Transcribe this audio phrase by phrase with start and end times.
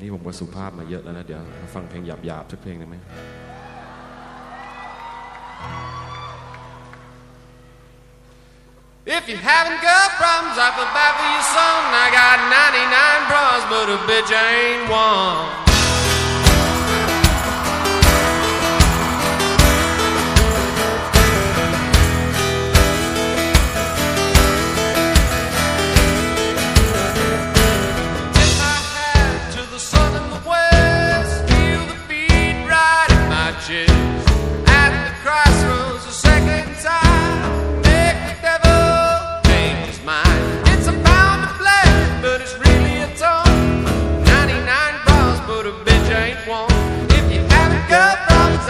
[0.00, 1.42] นี่ผมก็สุภาพมาเยอะแล้วนะ เดี๋ยว
[1.74, 2.96] ฟังเพลงหยาบๆสักเพลงได้ไหม
[9.18, 11.80] If you haven't got problems, I feel bad for your son.
[12.04, 15.67] I got 99 problems, but a bitch ain't one.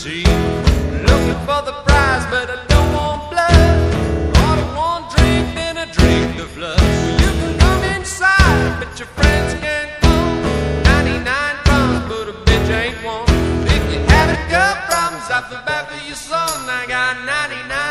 [0.00, 0.24] see.
[1.10, 3.76] Looking for the prize, but I don't want blood.
[4.48, 6.80] Order one drink, then I drink the flood.
[7.20, 10.40] You can come inside, but your friends can't come.
[10.96, 13.28] 99 problems, but a bitch ain't one.
[13.76, 17.89] If you had a couple problems off the back of your son, I got 99.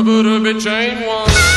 [0.00, 1.49] rubber to be chain one.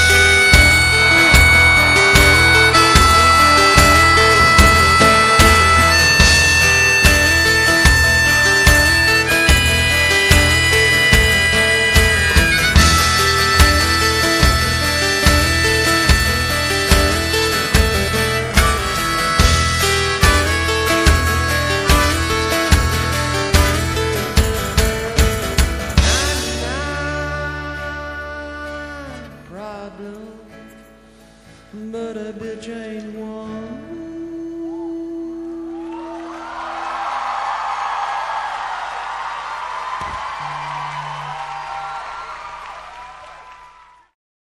[31.93, 33.62] but a bitch ain't one.